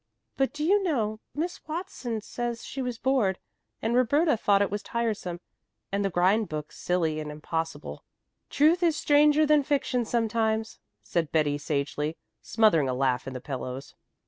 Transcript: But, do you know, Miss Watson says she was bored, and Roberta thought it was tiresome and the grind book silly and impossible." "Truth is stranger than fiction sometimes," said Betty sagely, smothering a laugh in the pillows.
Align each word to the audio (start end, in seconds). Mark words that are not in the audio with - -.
But, 0.35 0.51
do 0.51 0.63
you 0.63 0.81
know, 0.81 1.19
Miss 1.35 1.61
Watson 1.67 2.21
says 2.21 2.65
she 2.65 2.81
was 2.81 2.97
bored, 2.97 3.37
and 3.83 3.93
Roberta 3.95 4.35
thought 4.35 4.63
it 4.63 4.71
was 4.71 4.81
tiresome 4.81 5.39
and 5.91 6.03
the 6.03 6.09
grind 6.09 6.49
book 6.49 6.71
silly 6.71 7.19
and 7.19 7.29
impossible." 7.31 8.03
"Truth 8.49 8.81
is 8.81 8.97
stranger 8.97 9.45
than 9.45 9.61
fiction 9.61 10.03
sometimes," 10.03 10.79
said 11.03 11.31
Betty 11.31 11.59
sagely, 11.59 12.17
smothering 12.41 12.89
a 12.89 12.95
laugh 12.95 13.27
in 13.27 13.33
the 13.35 13.39
pillows. 13.41 13.93